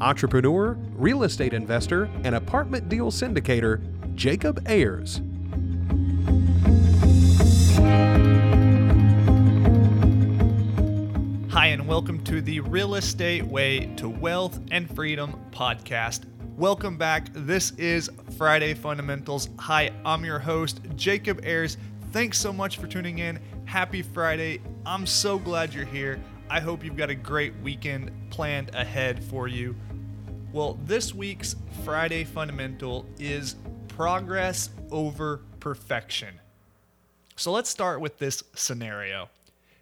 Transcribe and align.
entrepreneur, 0.00 0.72
real 0.94 1.22
estate 1.22 1.54
investor, 1.54 2.10
and 2.24 2.34
apartment 2.34 2.88
deal 2.88 3.10
syndicator, 3.10 3.80
Jacob 4.14 4.62
Ayers. 4.66 5.20
Hi, 11.50 11.68
and 11.68 11.88
welcome 11.88 12.22
to 12.24 12.42
the 12.42 12.60
Real 12.60 12.96
Estate 12.96 13.44
Way 13.44 13.86
to 13.96 14.08
Wealth 14.08 14.60
and 14.70 14.94
Freedom 14.94 15.40
podcast. 15.50 16.24
Welcome 16.56 16.98
back. 16.98 17.28
This 17.32 17.70
is 17.72 18.10
Friday 18.36 18.74
Fundamentals. 18.74 19.48
Hi, 19.58 19.90
I'm 20.04 20.24
your 20.24 20.38
host, 20.38 20.80
Jacob 20.96 21.40
Ayers. 21.44 21.78
Thanks 22.12 22.38
so 22.38 22.52
much 22.52 22.78
for 22.78 22.86
tuning 22.86 23.18
in. 23.18 23.38
Happy 23.64 24.02
Friday. 24.02 24.60
I'm 24.84 25.06
so 25.06 25.38
glad 25.38 25.72
you're 25.72 25.84
here. 25.84 26.20
I 26.48 26.60
hope 26.60 26.84
you've 26.84 26.96
got 26.96 27.10
a 27.10 27.14
great 27.14 27.54
weekend 27.62 28.10
planned 28.30 28.74
ahead 28.74 29.22
for 29.24 29.48
you. 29.48 29.74
Well, 30.56 30.78
this 30.86 31.14
week's 31.14 31.54
Friday 31.84 32.24
Fundamental 32.24 33.04
is 33.18 33.56
progress 33.88 34.70
over 34.90 35.42
perfection. 35.60 36.40
So 37.36 37.52
let's 37.52 37.68
start 37.68 38.00
with 38.00 38.16
this 38.16 38.42
scenario. 38.54 39.28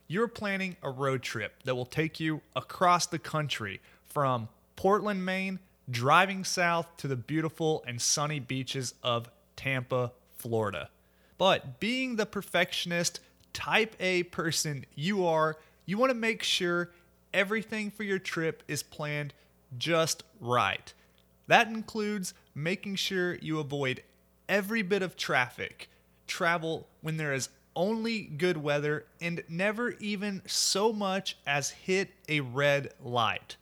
You're 0.08 0.27
planning 0.27 0.77
a 0.83 0.91
road 0.91 1.22
trip 1.22 1.62
that 1.62 1.77
will 1.77 1.86
take 1.86 2.19
you 2.19 2.41
across 2.56 3.06
the 3.06 3.20
country 3.20 3.81
from 4.05 4.48
Portland, 4.75 5.25
Maine, 5.25 5.61
driving 5.89 6.42
south 6.42 6.88
to 6.97 7.06
the 7.06 7.14
beautiful 7.14 7.84
and 7.86 8.03
sunny 8.03 8.41
beaches 8.41 8.94
of 9.00 9.31
Tampa, 9.55 10.11
Florida. 10.38 10.91
But 11.38 11.78
being 11.78 12.16
the 12.16 12.27
perfectionist, 12.27 13.20
type 13.53 13.94
A 14.00 14.25
person 14.25 14.86
you 14.97 15.25
are, 15.25 15.56
you 15.86 15.98
want 15.98 16.11
to 16.11 16.19
make 16.19 16.42
sure 16.42 16.91
everything 17.33 17.92
for 17.92 18.03
your 18.03 18.19
trip 18.19 18.64
is 18.66 18.83
planned 18.83 19.34
just 19.78 20.22
right. 20.41 20.92
That 21.47 21.69
includes 21.69 22.34
making 22.55 22.97
sure 22.97 23.36
you 23.36 23.58
avoid 23.58 24.03
every 24.48 24.83
bit 24.83 25.03
of 25.03 25.16
traffic, 25.16 25.89
travel 26.27 26.89
when 27.00 27.16
there 27.16 27.34
is 27.34 27.48
only 27.77 28.22
good 28.22 28.56
weather, 28.56 29.05
and 29.20 29.42
never 29.48 29.91
even 29.92 30.42
so 30.47 30.92
much 30.92 31.36
as 31.47 31.70
hit 31.70 32.11
a 32.28 32.41
red 32.41 32.92
light. 33.03 33.56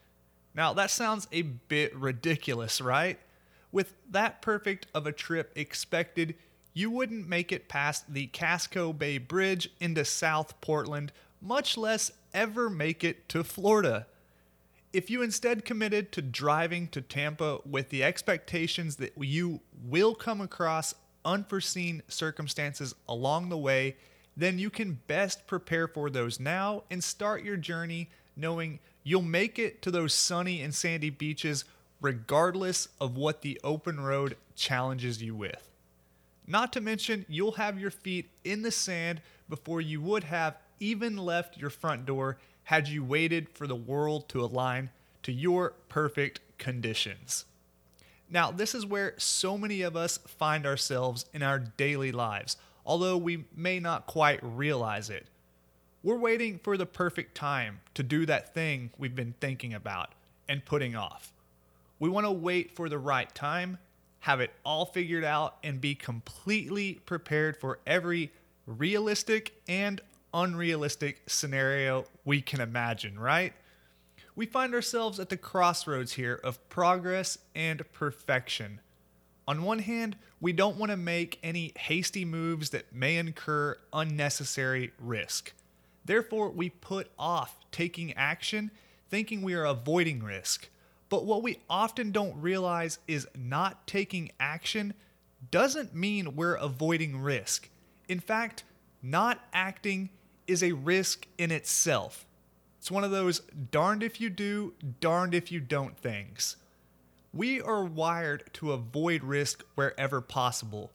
Now, 0.54 0.74
that 0.74 0.90
sounds 0.90 1.26
a 1.32 1.42
bit 1.42 1.96
ridiculous, 1.96 2.80
right? 2.80 3.18
With 3.70 3.94
that 4.10 4.42
perfect 4.42 4.86
of 4.94 5.06
a 5.06 5.12
trip 5.12 5.50
expected, 5.56 6.34
you 6.74 6.90
wouldn't 6.90 7.28
make 7.28 7.52
it 7.52 7.68
past 7.68 8.12
the 8.12 8.26
Casco 8.26 8.92
Bay 8.92 9.18
Bridge 9.18 9.70
into 9.80 10.04
South 10.04 10.60
Portland, 10.60 11.12
much 11.40 11.76
less 11.76 12.10
ever 12.34 12.68
make 12.68 13.02
it 13.02 13.28
to 13.30 13.42
Florida. 13.42 14.06
If 14.92 15.08
you 15.08 15.22
instead 15.22 15.64
committed 15.64 16.12
to 16.12 16.22
driving 16.22 16.88
to 16.88 17.00
Tampa 17.00 17.60
with 17.64 17.88
the 17.88 18.04
expectations 18.04 18.96
that 18.96 19.14
you 19.16 19.60
will 19.82 20.14
come 20.14 20.42
across 20.42 20.94
unforeseen 21.24 22.02
circumstances 22.08 22.94
along 23.08 23.48
the 23.48 23.56
way, 23.56 23.96
then 24.36 24.58
you 24.58 24.68
can 24.68 25.00
best 25.06 25.46
prepare 25.46 25.88
for 25.88 26.10
those 26.10 26.38
now 26.38 26.84
and 26.90 27.02
start 27.02 27.42
your 27.42 27.56
journey 27.56 28.10
knowing 28.36 28.80
you'll 29.02 29.22
make 29.22 29.58
it 29.58 29.80
to 29.82 29.90
those 29.90 30.12
sunny 30.12 30.60
and 30.60 30.74
sandy 30.74 31.10
beaches 31.10 31.64
regardless 32.02 32.88
of 33.00 33.16
what 33.16 33.40
the 33.40 33.58
open 33.64 33.98
road 34.00 34.36
challenges 34.56 35.22
you 35.22 35.34
with. 35.34 35.70
Not 36.46 36.72
to 36.74 36.80
mention, 36.80 37.24
you'll 37.28 37.52
have 37.52 37.78
your 37.78 37.90
feet 37.90 38.28
in 38.44 38.62
the 38.62 38.70
sand 38.70 39.22
before 39.48 39.80
you 39.80 40.02
would 40.02 40.24
have 40.24 40.56
even 40.80 41.16
left 41.16 41.56
your 41.56 41.70
front 41.70 42.04
door 42.04 42.38
had 42.64 42.88
you 42.88 43.04
waited 43.04 43.48
for 43.48 43.66
the 43.66 43.76
world 43.76 44.28
to 44.30 44.44
align 44.44 44.90
to 45.22 45.32
your 45.32 45.74
perfect 45.88 46.40
conditions. 46.58 47.44
Now, 48.30 48.50
this 48.50 48.74
is 48.74 48.86
where 48.86 49.14
so 49.18 49.58
many 49.58 49.82
of 49.82 49.96
us 49.96 50.18
find 50.26 50.64
ourselves 50.64 51.26
in 51.34 51.42
our 51.42 51.58
daily 51.58 52.12
lives, 52.12 52.56
although 52.86 53.16
we 53.16 53.44
may 53.54 53.78
not 53.78 54.06
quite 54.06 54.40
realize 54.42 55.10
it. 55.10 55.26
We're 56.02 56.16
waiting 56.16 56.58
for 56.58 56.76
the 56.76 56.86
perfect 56.86 57.34
time 57.34 57.80
to 57.94 58.02
do 58.02 58.26
that 58.26 58.54
thing 58.54 58.90
we've 58.98 59.14
been 59.14 59.34
thinking 59.40 59.74
about 59.74 60.14
and 60.48 60.64
putting 60.64 60.96
off. 60.96 61.32
We 61.98 62.08
want 62.08 62.26
to 62.26 62.32
wait 62.32 62.74
for 62.74 62.88
the 62.88 62.98
right 62.98 63.32
time, 63.34 63.78
have 64.20 64.40
it 64.40 64.52
all 64.64 64.86
figured 64.86 65.24
out, 65.24 65.56
and 65.62 65.80
be 65.80 65.94
completely 65.94 66.94
prepared 67.06 67.56
for 67.56 67.78
every 67.86 68.32
realistic 68.66 69.52
and 69.68 70.00
unrealistic 70.34 71.22
scenario 71.26 72.04
we 72.24 72.40
can 72.40 72.60
imagine, 72.60 73.18
right? 73.18 73.52
We 74.34 74.46
find 74.46 74.74
ourselves 74.74 75.20
at 75.20 75.28
the 75.28 75.36
crossroads 75.36 76.12
here 76.12 76.40
of 76.42 76.68
progress 76.68 77.38
and 77.54 77.82
perfection. 77.92 78.80
On 79.46 79.62
one 79.62 79.80
hand, 79.80 80.16
we 80.40 80.52
don't 80.52 80.78
want 80.78 80.90
to 80.90 80.96
make 80.96 81.38
any 81.42 81.72
hasty 81.76 82.24
moves 82.24 82.70
that 82.70 82.94
may 82.94 83.16
incur 83.16 83.76
unnecessary 83.92 84.92
risk. 84.98 85.52
Therefore, 86.04 86.50
we 86.50 86.70
put 86.70 87.10
off 87.18 87.58
taking 87.70 88.12
action 88.14 88.70
thinking 89.10 89.42
we 89.42 89.54
are 89.54 89.66
avoiding 89.66 90.22
risk. 90.22 90.68
But 91.10 91.26
what 91.26 91.42
we 91.42 91.58
often 91.68 92.12
don't 92.12 92.40
realize 92.40 92.98
is 93.06 93.28
not 93.36 93.86
taking 93.86 94.30
action 94.40 94.94
doesn't 95.50 95.94
mean 95.94 96.34
we're 96.34 96.54
avoiding 96.54 97.20
risk. 97.20 97.68
In 98.08 98.20
fact, 98.20 98.64
not 99.02 99.38
acting 99.52 100.08
is 100.52 100.62
a 100.62 100.72
risk 100.72 101.26
in 101.38 101.50
itself. 101.50 102.26
It's 102.78 102.90
one 102.90 103.04
of 103.04 103.10
those 103.10 103.40
darned 103.70 104.02
if 104.02 104.20
you 104.20 104.28
do, 104.28 104.74
darned 105.00 105.34
if 105.34 105.50
you 105.50 105.60
don't 105.60 105.96
things. 105.96 106.56
We 107.32 107.60
are 107.60 107.84
wired 107.84 108.50
to 108.54 108.72
avoid 108.72 109.24
risk 109.24 109.64
wherever 109.74 110.20
possible, 110.20 110.92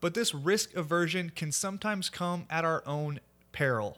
but 0.00 0.12
this 0.12 0.34
risk 0.34 0.76
aversion 0.76 1.30
can 1.30 1.50
sometimes 1.50 2.10
come 2.10 2.46
at 2.50 2.64
our 2.64 2.82
own 2.86 3.20
peril. 3.52 3.96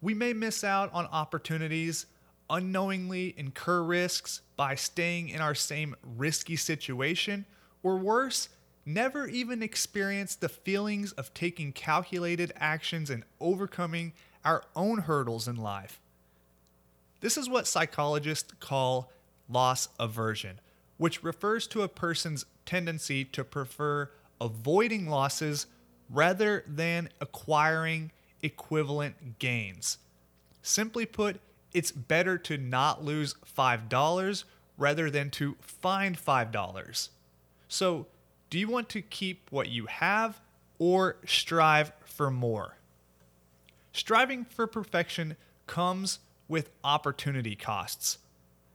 We 0.00 0.14
may 0.14 0.32
miss 0.32 0.64
out 0.64 0.92
on 0.92 1.06
opportunities, 1.06 2.06
unknowingly 2.48 3.34
incur 3.36 3.82
risks 3.82 4.40
by 4.56 4.74
staying 4.74 5.28
in 5.28 5.40
our 5.40 5.54
same 5.54 5.94
risky 6.02 6.56
situation, 6.56 7.44
or 7.84 7.96
worse, 7.96 8.48
never 8.84 9.28
even 9.28 9.62
experience 9.62 10.34
the 10.34 10.48
feelings 10.48 11.12
of 11.12 11.32
taking 11.34 11.72
calculated 11.72 12.52
actions 12.56 13.10
and 13.10 13.22
overcoming 13.40 14.12
our 14.44 14.62
own 14.74 14.98
hurdles 14.98 15.48
in 15.48 15.56
life. 15.56 16.00
This 17.20 17.36
is 17.36 17.48
what 17.48 17.66
psychologists 17.66 18.52
call 18.60 19.12
loss 19.48 19.88
aversion, 19.98 20.60
which 20.96 21.22
refers 21.22 21.66
to 21.68 21.82
a 21.82 21.88
person's 21.88 22.46
tendency 22.64 23.24
to 23.26 23.44
prefer 23.44 24.10
avoiding 24.40 25.08
losses 25.08 25.66
rather 26.08 26.64
than 26.66 27.08
acquiring 27.20 28.10
equivalent 28.42 29.38
gains. 29.38 29.98
Simply 30.62 31.06
put, 31.06 31.40
it's 31.72 31.92
better 31.92 32.38
to 32.38 32.56
not 32.56 33.04
lose 33.04 33.34
$5 33.56 34.44
rather 34.78 35.10
than 35.10 35.30
to 35.30 35.56
find 35.60 36.18
$5. 36.18 37.08
So, 37.68 38.06
do 38.48 38.58
you 38.58 38.68
want 38.68 38.88
to 38.88 39.02
keep 39.02 39.46
what 39.50 39.68
you 39.68 39.86
have 39.86 40.40
or 40.78 41.16
strive 41.24 41.92
for 42.04 42.30
more? 42.30 42.76
Striving 43.92 44.44
for 44.44 44.66
perfection 44.66 45.36
comes 45.66 46.20
with 46.48 46.70
opportunity 46.84 47.56
costs. 47.56 48.18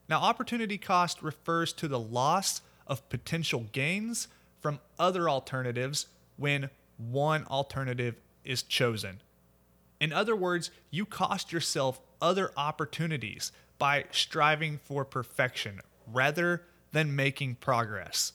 Now, 0.07 0.21
opportunity 0.21 0.77
cost 0.77 1.21
refers 1.21 1.73
to 1.73 1.87
the 1.87 1.99
loss 1.99 2.61
of 2.87 3.07
potential 3.09 3.65
gains 3.71 4.27
from 4.59 4.79
other 4.99 5.29
alternatives 5.29 6.07
when 6.37 6.69
one 6.97 7.45
alternative 7.45 8.15
is 8.43 8.63
chosen. 8.63 9.21
In 9.99 10.13
other 10.13 10.35
words, 10.35 10.71
you 10.91 11.05
cost 11.05 11.51
yourself 11.51 11.99
other 12.21 12.51
opportunities 12.55 13.51
by 13.77 14.05
striving 14.11 14.79
for 14.83 15.03
perfection 15.03 15.81
rather 16.11 16.63
than 16.91 17.15
making 17.15 17.55
progress. 17.55 18.33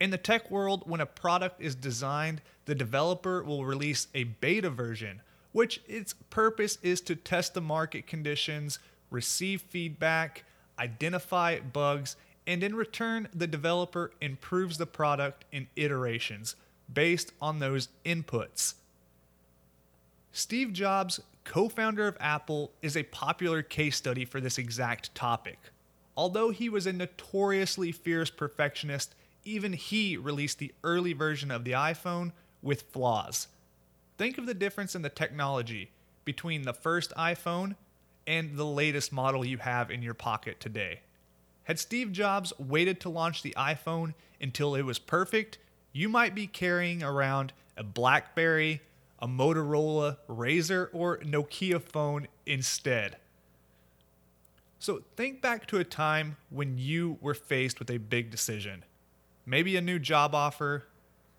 In 0.00 0.10
the 0.10 0.18
tech 0.18 0.50
world, 0.50 0.82
when 0.86 1.00
a 1.00 1.06
product 1.06 1.60
is 1.60 1.74
designed, 1.74 2.42
the 2.64 2.74
developer 2.74 3.42
will 3.42 3.64
release 3.64 4.08
a 4.14 4.24
beta 4.24 4.70
version 4.70 5.22
which 5.52 5.80
its 5.86 6.14
purpose 6.30 6.78
is 6.82 7.00
to 7.02 7.14
test 7.14 7.54
the 7.54 7.60
market 7.60 8.06
conditions, 8.06 8.78
receive 9.10 9.62
feedback, 9.62 10.44
identify 10.78 11.60
bugs, 11.60 12.16
and 12.46 12.62
in 12.62 12.74
return, 12.74 13.28
the 13.34 13.46
developer 13.46 14.10
improves 14.20 14.78
the 14.78 14.86
product 14.86 15.44
in 15.52 15.68
iterations 15.76 16.56
based 16.92 17.32
on 17.40 17.58
those 17.58 17.88
inputs. 18.04 18.74
Steve 20.32 20.72
Jobs, 20.72 21.20
co 21.44 21.68
founder 21.68 22.08
of 22.08 22.16
Apple, 22.18 22.72
is 22.80 22.96
a 22.96 23.02
popular 23.04 23.62
case 23.62 23.96
study 23.96 24.24
for 24.24 24.40
this 24.40 24.58
exact 24.58 25.14
topic. 25.14 25.58
Although 26.16 26.50
he 26.50 26.68
was 26.68 26.86
a 26.86 26.92
notoriously 26.92 27.92
fierce 27.92 28.30
perfectionist, 28.30 29.14
even 29.44 29.72
he 29.72 30.16
released 30.16 30.58
the 30.58 30.72
early 30.82 31.12
version 31.12 31.50
of 31.50 31.64
the 31.64 31.72
iPhone 31.72 32.32
with 32.62 32.82
flaws. 32.92 33.48
Think 34.22 34.38
of 34.38 34.46
the 34.46 34.54
difference 34.54 34.94
in 34.94 35.02
the 35.02 35.08
technology 35.08 35.90
between 36.24 36.62
the 36.62 36.72
first 36.72 37.12
iPhone 37.16 37.74
and 38.24 38.56
the 38.56 38.64
latest 38.64 39.12
model 39.12 39.44
you 39.44 39.58
have 39.58 39.90
in 39.90 40.00
your 40.00 40.14
pocket 40.14 40.60
today. 40.60 41.00
Had 41.64 41.80
Steve 41.80 42.12
Jobs 42.12 42.52
waited 42.56 43.00
to 43.00 43.08
launch 43.08 43.42
the 43.42 43.52
iPhone 43.58 44.14
until 44.40 44.76
it 44.76 44.82
was 44.82 45.00
perfect, 45.00 45.58
you 45.90 46.08
might 46.08 46.36
be 46.36 46.46
carrying 46.46 47.02
around 47.02 47.52
a 47.76 47.82
Blackberry, 47.82 48.80
a 49.18 49.26
Motorola, 49.26 50.18
Razr, 50.28 50.90
or 50.92 51.18
Nokia 51.18 51.82
phone 51.82 52.28
instead. 52.46 53.16
So 54.78 55.02
think 55.16 55.42
back 55.42 55.66
to 55.66 55.80
a 55.80 55.84
time 55.84 56.36
when 56.48 56.78
you 56.78 57.18
were 57.20 57.34
faced 57.34 57.80
with 57.80 57.90
a 57.90 57.98
big 57.98 58.30
decision. 58.30 58.84
Maybe 59.44 59.74
a 59.74 59.80
new 59.80 59.98
job 59.98 60.32
offer, 60.32 60.84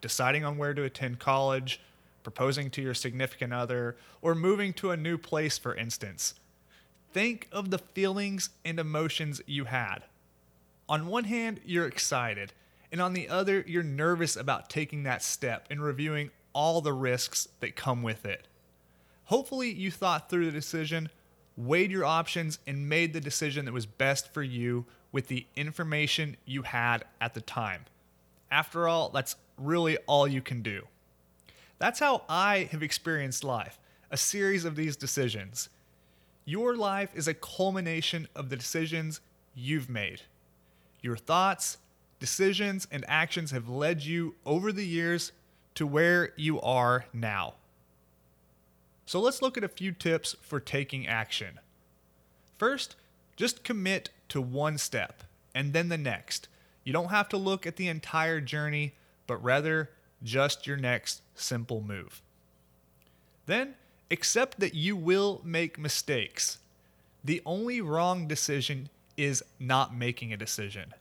deciding 0.02 0.44
on 0.44 0.58
where 0.58 0.74
to 0.74 0.84
attend 0.84 1.20
college, 1.20 1.80
proposing 2.24 2.70
to 2.72 2.82
your 2.82 2.94
significant 2.94 3.54
other, 3.54 3.98
or 4.22 4.34
moving 4.34 4.74
to 4.74 4.92
a 4.92 4.98
new 4.98 5.18
place, 5.18 5.58
for 5.58 5.76
instance. 5.76 6.36
Think 7.12 7.48
of 7.52 7.70
the 7.70 7.78
feelings 7.78 8.50
and 8.66 8.80
emotions 8.80 9.42
you 9.46 9.66
had. 9.66 10.00
On 10.90 11.08
one 11.08 11.26
hand, 11.26 11.60
you're 11.66 11.88
excited, 11.88 12.54
and 12.92 13.02
on 13.02 13.14
the 13.14 13.30
other, 13.30 13.64
you're 13.68 13.84
nervous 13.84 14.36
about 14.36 14.70
taking 14.70 15.04
that 15.04 15.24
step 15.24 15.68
and 15.70 15.82
reviewing 15.82 16.32
all 16.54 16.82
the 16.82 16.94
risks 16.94 17.48
that 17.60 17.76
come 17.76 18.04
with 18.04 18.26
it. 18.26 18.48
Hopefully, 19.26 19.72
you 19.72 19.92
thought 19.92 20.30
through 20.30 20.46
the 20.46 20.52
decision, 20.52 21.10
weighed 21.56 21.92
your 21.92 22.06
options, 22.06 22.60
and 22.68 22.90
made 22.90 23.14
the 23.14 23.22
decision 23.22 23.66
that 23.66 23.74
was 23.74 23.86
best 23.86 24.34
for 24.34 24.44
you 24.44 24.86
with 25.12 25.28
the 25.28 25.46
information 25.56 26.36
you 26.46 26.64
had 26.64 27.06
at 27.22 27.34
the 27.34 27.42
time. 27.42 27.86
After 28.52 28.88
all, 28.88 29.10
that's 29.10 29.36
really 29.58 29.98
all 30.06 30.28
you 30.28 30.42
can 30.42 30.62
do. 30.62 30.88
That's 31.84 32.00
how 32.00 32.22
I 32.30 32.70
have 32.72 32.82
experienced 32.82 33.44
life 33.44 33.78
a 34.10 34.16
series 34.16 34.64
of 34.64 34.78
these 34.78 34.96
decisions. 34.96 35.68
Your 36.46 36.78
life 36.78 37.10
is 37.14 37.28
a 37.28 37.34
culmination 37.34 38.30
of 38.38 38.48
the 38.48 38.56
decisions 38.56 39.20
you've 39.54 39.90
made. 39.90 40.22
Your 41.02 41.18
thoughts, 41.18 41.80
decisions, 42.22 42.88
and 42.90 43.04
actions 43.10 43.52
have 43.52 43.68
led 43.68 44.02
you 44.02 44.36
over 44.46 44.72
the 44.72 44.88
years 44.88 45.34
to 45.76 45.86
where 45.86 46.32
you 46.38 46.62
are 46.62 47.04
now. 47.12 47.56
So 49.06 49.20
let's 49.20 49.42
look 49.42 49.58
at 49.58 49.66
a 49.66 49.68
few 49.68 49.92
tips 49.92 50.38
for 50.42 50.62
taking 50.62 51.06
action. 51.06 51.60
First, 52.58 52.96
just 53.36 53.66
commit 53.66 54.10
to 54.30 54.40
one 54.40 54.78
step 54.78 55.22
and 55.54 55.74
then 55.74 55.90
the 55.90 55.98
next. 55.98 56.48
You 56.86 56.94
don't 56.94 57.10
have 57.10 57.28
to 57.28 57.38
look 57.38 57.68
at 57.68 57.76
the 57.76 57.90
entire 57.90 58.40
journey, 58.40 58.94
but 59.28 59.44
rather 59.44 59.90
just 60.24 60.66
your 60.66 60.78
next 60.78 61.23
simple 61.36 61.82
move. 61.82 62.22
Then, 63.46 63.76
accept 64.12 64.60
that 64.60 64.74
you 64.74 64.96
will 64.96 65.42
make 65.44 65.78
mistakes. 65.78 66.60
The 67.24 67.42
only 67.46 67.82
wrong 67.82 68.28
decision 68.28 68.90
is 69.18 69.44
not 69.60 69.96
making 69.96 70.34
a 70.34 70.38
decision. 70.38 70.94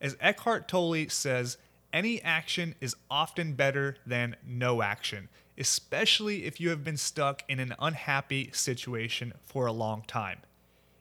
As 0.00 0.16
Eckhart 0.20 0.68
Tolle 0.68 1.08
says, 1.08 1.58
any 1.92 2.22
action 2.22 2.74
is 2.80 2.96
often 3.10 3.52
better 3.52 3.96
than 4.06 4.36
no 4.46 4.82
action, 4.82 5.28
especially 5.58 6.44
if 6.44 6.60
you 6.60 6.70
have 6.70 6.82
been 6.82 6.96
stuck 6.96 7.42
in 7.48 7.60
an 7.60 7.74
unhappy 7.78 8.50
situation 8.52 9.34
for 9.44 9.66
a 9.66 9.72
long 9.72 10.02
time. 10.06 10.40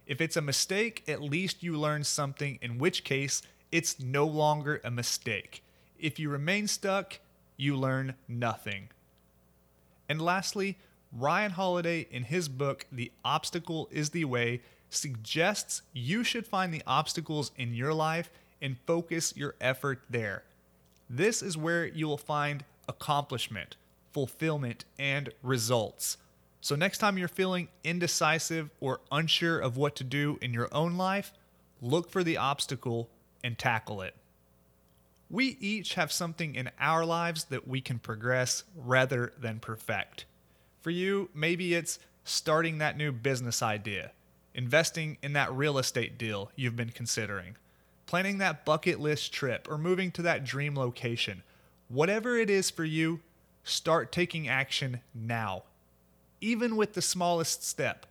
If 0.06 0.20
it's 0.20 0.36
a 0.36 0.42
mistake, 0.42 1.04
at 1.08 1.22
least 1.22 1.64
you 1.64 1.78
learn 1.78 2.04
something, 2.04 2.60
in 2.62 2.78
which 2.78 3.04
case, 3.04 3.42
it's 3.72 4.00
no 4.00 4.26
longer 4.26 4.82
a 4.84 4.92
mistake. 4.92 5.64
If 5.98 6.20
you 6.20 6.30
remain 6.30 6.68
stuck, 6.68 7.20
you 7.58 7.76
learn 7.76 8.16
nothing. 8.28 8.90
And 10.10 10.22
lastly, 10.22 10.78
Ryan 11.12 11.52
Holiday, 11.52 12.08
in 12.10 12.24
his 12.24 12.48
book, 12.50 12.86
The 12.92 13.12
Obstacle 13.24 13.90
is 13.92 14.12
the 14.12 14.26
Way, 14.26 14.62
suggests 14.90 15.82
you 15.94 16.24
should 16.24 16.46
find 16.46 16.74
the 16.74 16.84
obstacles 16.86 17.52
in 17.58 17.74
your 17.74 17.94
life 17.94 18.30
and 18.62 18.78
focus 18.86 19.34
your 19.36 19.56
effort 19.60 20.02
there. 20.10 20.44
This 21.10 21.42
is 21.42 21.58
where 21.58 21.86
you 21.86 22.08
will 22.08 22.18
find 22.18 22.64
accomplishment, 22.88 23.76
fulfillment, 24.12 24.86
and 24.98 25.30
results. 25.44 26.18
So, 26.62 26.76
next 26.76 27.00
time 27.00 27.18
you're 27.18 27.28
feeling 27.28 27.70
indecisive 27.84 28.70
or 28.80 29.02
unsure 29.12 29.60
of 29.60 29.78
what 29.78 29.96
to 29.98 30.04
do 30.04 30.38
in 30.42 30.54
your 30.54 30.70
own 30.74 30.96
life, 30.96 31.34
look 31.82 32.12
for 32.12 32.24
the 32.24 32.38
obstacle 32.38 33.10
and 33.44 33.58
tackle 33.58 34.02
it. 34.02 34.16
We 35.32 35.58
each 35.60 35.96
have 35.96 36.12
something 36.12 36.56
in 36.56 36.70
our 36.80 37.06
lives 37.06 37.46
that 37.46 37.68
we 37.68 37.82
can 37.82 38.00
progress 38.00 38.64
rather 38.76 39.34
than 39.40 39.60
perfect. 39.60 40.26
For 40.82 40.92
you, 40.92 41.30
maybe 41.34 41.74
it's 41.74 42.00
starting 42.24 42.78
that 42.78 42.98
new 42.98 43.12
business 43.12 43.64
idea, 43.64 44.12
investing 44.54 45.18
in 45.24 45.34
that 45.34 45.52
real 45.54 45.78
estate 45.78 46.18
deal 46.18 46.52
you've 46.56 46.76
been 46.76 46.92
considering 46.92 47.56
planning 48.12 48.40
that 48.40 48.66
bucket 48.66 49.00
list 49.00 49.32
trip, 49.32 49.66
or 49.72 49.78
moving 49.78 50.12
to 50.12 50.22
that 50.22 50.44
dream 50.44 50.76
location. 50.76 51.42
Whatever 51.88 52.36
it 52.36 52.50
is 52.50 52.70
for 52.70 52.84
you, 52.84 53.22
start 53.64 54.12
taking 54.12 54.50
action 54.50 55.00
now. 55.16 55.64
Even 56.42 56.76
with 56.76 56.94
the 56.94 57.02
smallest 57.02 57.64
step, 57.64 58.06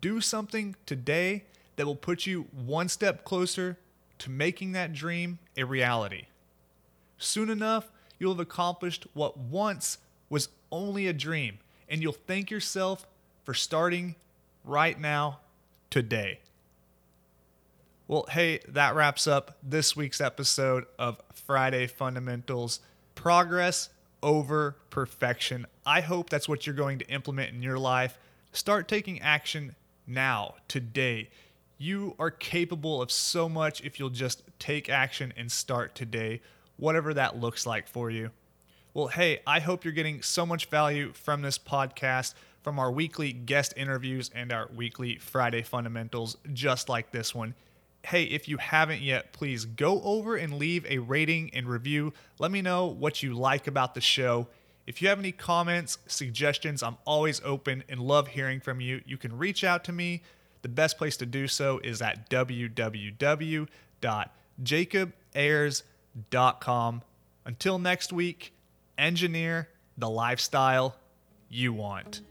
do 0.00 0.20
something 0.20 0.74
today 0.86 1.44
that 1.76 1.86
will 1.86 1.94
put 1.94 2.26
you 2.26 2.48
one 2.50 2.88
step 2.88 3.24
closer 3.24 3.78
to 4.18 4.28
making 4.28 4.72
that 4.72 4.92
dream 4.92 5.38
a 5.56 5.62
reality. 5.62 6.24
Soon 7.24 7.48
enough, 7.48 7.90
you'll 8.18 8.34
have 8.34 8.40
accomplished 8.40 9.06
what 9.14 9.38
once 9.38 9.98
was 10.28 10.50
only 10.70 11.06
a 11.06 11.12
dream, 11.12 11.58
and 11.88 12.02
you'll 12.02 12.12
thank 12.12 12.50
yourself 12.50 13.06
for 13.44 13.54
starting 13.54 14.14
right 14.62 15.00
now, 15.00 15.40
today. 15.88 16.40
Well, 18.08 18.26
hey, 18.28 18.60
that 18.68 18.94
wraps 18.94 19.26
up 19.26 19.56
this 19.62 19.96
week's 19.96 20.20
episode 20.20 20.84
of 20.98 21.20
Friday 21.32 21.86
Fundamentals 21.86 22.80
Progress 23.14 23.88
over 24.22 24.76
Perfection. 24.90 25.66
I 25.86 26.02
hope 26.02 26.28
that's 26.28 26.48
what 26.48 26.66
you're 26.66 26.74
going 26.74 26.98
to 26.98 27.08
implement 27.08 27.54
in 27.54 27.62
your 27.62 27.78
life. 27.78 28.18
Start 28.52 28.86
taking 28.86 29.20
action 29.22 29.74
now, 30.06 30.56
today. 30.68 31.30
You 31.78 32.16
are 32.18 32.30
capable 32.30 33.00
of 33.00 33.10
so 33.10 33.48
much 33.48 33.82
if 33.82 33.98
you'll 33.98 34.10
just 34.10 34.42
take 34.58 34.90
action 34.90 35.32
and 35.36 35.50
start 35.50 35.94
today, 35.94 36.42
whatever 36.76 37.14
that 37.14 37.38
looks 37.40 37.66
like 37.66 37.88
for 37.88 38.10
you. 38.10 38.30
Well, 38.92 39.08
hey, 39.08 39.40
I 39.46 39.60
hope 39.60 39.84
you're 39.84 39.92
getting 39.92 40.22
so 40.22 40.46
much 40.46 40.66
value 40.66 41.12
from 41.12 41.42
this 41.42 41.58
podcast, 41.58 42.34
from 42.62 42.78
our 42.78 42.92
weekly 42.92 43.32
guest 43.32 43.74
interviews 43.76 44.30
and 44.34 44.52
our 44.52 44.68
weekly 44.74 45.18
Friday 45.18 45.62
fundamentals, 45.62 46.36
just 46.52 46.88
like 46.88 47.10
this 47.10 47.34
one 47.34 47.54
hey, 48.04 48.24
if 48.24 48.48
you 48.48 48.58
haven't 48.58 49.00
yet, 49.00 49.32
please 49.32 49.64
go 49.64 50.02
over 50.02 50.36
and 50.36 50.54
leave 50.54 50.84
a 50.86 50.98
rating 50.98 51.50
and 51.54 51.66
review. 51.66 52.12
Let 52.38 52.50
me 52.50 52.60
know 52.60 52.86
what 52.86 53.22
you 53.22 53.34
like 53.34 53.66
about 53.66 53.94
the 53.94 54.00
show. 54.02 54.48
If 54.86 55.00
you 55.00 55.08
have 55.08 55.18
any 55.18 55.32
comments, 55.32 55.96
suggestions, 56.06 56.82
I'm 56.82 56.98
always 57.06 57.40
open 57.44 57.82
and 57.88 58.00
love 58.00 58.28
hearing 58.28 58.60
from 58.60 58.80
you. 58.82 59.00
You 59.06 59.16
can 59.16 59.38
reach 59.38 59.64
out 59.64 59.84
to 59.84 59.92
me. 59.92 60.22
The 60.60 60.68
best 60.68 60.98
place 60.98 61.16
to 61.18 61.26
do 61.26 61.48
so 61.48 61.78
is 61.78 62.02
at 62.02 62.28
www.jacobayers.com. 66.14 67.02
Until 67.46 67.78
next 67.78 68.12
week, 68.12 68.52
engineer 68.96 69.68
the 69.98 70.08
lifestyle 70.08 70.96
you 71.48 71.72
want. 71.72 72.22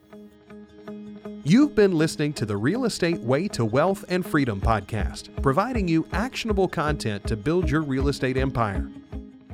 You've 1.43 1.75
been 1.75 1.91
listening 1.97 2.33
to 2.33 2.45
the 2.45 2.57
Real 2.57 2.85
Estate 2.85 3.19
Way 3.19 3.47
to 3.49 3.65
Wealth 3.65 4.05
and 4.07 4.25
Freedom 4.25 4.61
podcast, 4.61 5.29
providing 5.41 5.87
you 5.87 6.07
actionable 6.13 6.67
content 6.67 7.25
to 7.27 7.35
build 7.35 7.69
your 7.69 7.81
real 7.81 8.07
estate 8.07 8.37
empire. 8.37 8.89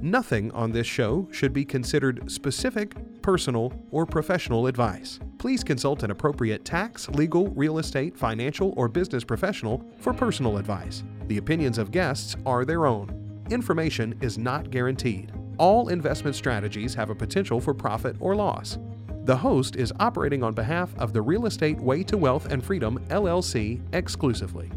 Nothing 0.02 0.52
on 0.52 0.72
this 0.72 0.88
show 0.88 1.28
should 1.32 1.52
be 1.52 1.66
considered 1.66 2.32
specific, 2.32 2.96
personal, 3.22 3.74
or 3.92 4.06
professional 4.06 4.68
advice. 4.68 5.20
Please 5.40 5.64
consult 5.64 6.04
an 6.04 6.12
appropriate 6.12 6.64
tax, 6.64 7.10
legal, 7.10 7.50
real 7.50 7.80
estate, 7.80 8.18
financial, 8.18 8.74
or 8.78 8.88
business 8.88 9.24
professional 9.24 9.84
for 10.00 10.14
personal 10.14 10.58
advice. 10.58 11.04
The 11.28 11.38
opinions 11.38 11.78
of 11.78 11.92
guests 11.92 12.38
are 12.46 12.66
their 12.66 12.86
own. 12.86 13.19
Information 13.50 14.14
is 14.22 14.38
not 14.38 14.70
guaranteed. 14.70 15.32
All 15.58 15.90
investment 15.90 16.36
strategies 16.36 16.94
have 16.94 17.10
a 17.10 17.16
potential 17.16 17.60
for 17.60 17.74
profit 17.74 18.16
or 18.20 18.36
loss. 18.36 18.78
The 19.24 19.36
host 19.36 19.76
is 19.76 19.92
operating 20.00 20.44
on 20.44 20.54
behalf 20.54 20.94
of 20.98 21.14
the 21.14 21.22
Real 21.22 21.48
Estate 21.48 21.80
Way 21.80 22.04
to 22.04 22.18
Wealth 22.18 22.52
and 22.52 22.64
Freedom 22.64 23.00
LLC 23.10 23.82
exclusively. 23.94 24.70